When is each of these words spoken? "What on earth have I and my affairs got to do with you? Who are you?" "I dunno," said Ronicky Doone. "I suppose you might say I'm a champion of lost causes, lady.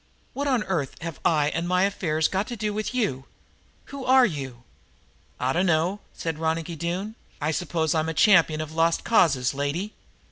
"What 0.33 0.47
on 0.47 0.63
earth 0.63 0.95
have 1.03 1.19
I 1.23 1.49
and 1.49 1.67
my 1.67 1.83
affairs 1.83 2.27
got 2.27 2.47
to 2.47 2.55
do 2.55 2.73
with 2.73 2.91
you? 2.95 3.25
Who 3.93 4.03
are 4.03 4.25
you?" 4.25 4.63
"I 5.39 5.53
dunno," 5.53 5.99
said 6.11 6.39
Ronicky 6.39 6.75
Doone. 6.75 7.13
"I 7.39 7.51
suppose 7.51 7.93
you 7.93 7.97
might 7.99 7.99
say 7.99 7.99
I'm 7.99 8.09
a 8.09 8.13
champion 8.15 8.61
of 8.61 8.71
lost 8.73 9.03
causes, 9.03 9.53
lady. 9.53 9.93